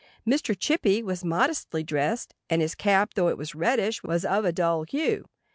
Mr. 0.25 0.57
Chippy 0.57 1.03
was 1.03 1.23
modestly 1.23 1.83
dressed; 1.83 2.33
and 2.49 2.59
his 2.59 2.73
cap, 2.73 3.13
though 3.13 3.27
it 3.27 3.37
was 3.37 3.53
reddish, 3.53 4.01
was 4.01 4.25
of 4.25 4.45
a 4.45 4.51
dull 4.51 4.81
hue. 4.81 5.27